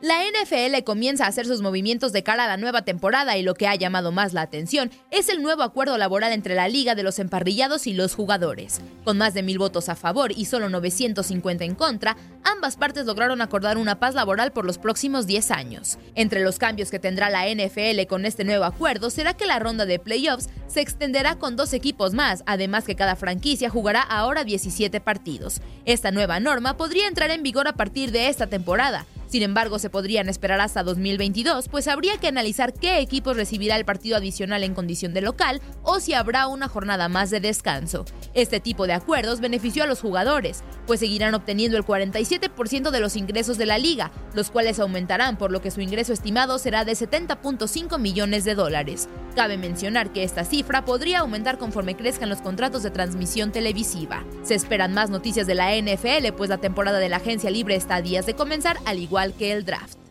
[0.00, 3.54] La NFL comienza a hacer sus movimientos de cara a la nueva temporada y lo
[3.54, 7.02] que ha llamado más la atención es el nuevo acuerdo laboral entre la Liga de
[7.02, 8.80] los Emparrillados y los jugadores.
[9.02, 13.40] Con más de mil votos a favor y solo 950 en contra, ambas partes lograron
[13.40, 15.98] acordar una paz laboral por los próximos 10 años.
[16.14, 19.84] Entre los cambios que tendrá la NFL con este nuevo acuerdo será que la ronda
[19.84, 25.00] de playoffs se extenderá con dos equipos más, además que cada franquicia jugará ahora 17
[25.00, 25.60] partidos.
[25.86, 29.90] Esta nueva norma podría entrar en vigor a partir de esta temporada, sin embargo, se
[29.90, 34.74] podrían esperar hasta 2022, pues habría que analizar qué equipos recibirá el partido adicional en
[34.74, 38.06] condición de local o si habrá una jornada más de descanso.
[38.32, 43.16] Este tipo de acuerdos benefició a los jugadores, pues seguirán obteniendo el 47% de los
[43.16, 46.92] ingresos de la liga, los cuales aumentarán por lo que su ingreso estimado será de
[46.92, 49.08] 70.5 millones de dólares.
[49.36, 54.24] Cabe mencionar que esta cifra podría aumentar conforme crezcan los contratos de transmisión televisiva.
[54.42, 57.96] Se esperan más noticias de la NFL, pues la temporada de la agencia libre está
[57.96, 60.07] a días de comenzar, al igual que el draft.